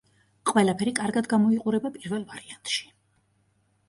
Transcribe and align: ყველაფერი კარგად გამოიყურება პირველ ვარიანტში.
ყველაფერი 0.51 0.93
კარგად 0.99 1.29
გამოიყურება 1.33 1.91
პირველ 1.97 2.23
ვარიანტში. 2.31 2.89